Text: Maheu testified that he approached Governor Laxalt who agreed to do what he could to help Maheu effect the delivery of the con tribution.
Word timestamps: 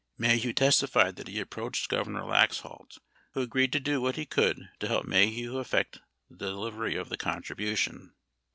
Maheu 0.17 0.51
testified 0.55 1.15
that 1.15 1.27
he 1.27 1.39
approached 1.39 1.87
Governor 1.87 2.23
Laxalt 2.23 2.97
who 3.35 3.41
agreed 3.41 3.71
to 3.73 3.79
do 3.79 4.01
what 4.01 4.15
he 4.15 4.25
could 4.25 4.67
to 4.79 4.87
help 4.87 5.05
Maheu 5.05 5.59
effect 5.59 5.99
the 6.27 6.37
delivery 6.37 6.95
of 6.95 7.09
the 7.09 7.17
con 7.17 7.43
tribution. 7.43 8.09